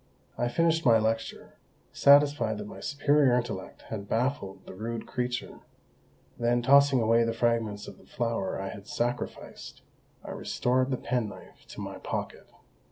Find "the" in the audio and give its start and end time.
4.65-4.73, 7.23-7.33, 7.99-8.07, 10.89-10.97